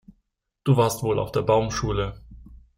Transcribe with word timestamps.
Du 0.63 0.77
warst 0.77 1.03
wohl 1.03 1.19
auf 1.19 1.31
der 1.31 1.43
Baumschule. 1.43 2.19